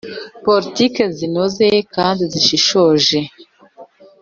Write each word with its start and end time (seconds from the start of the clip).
politiki 0.45 1.01
zinoze 1.17 1.67
kandi 1.95 2.21
zishishoje 2.31 3.19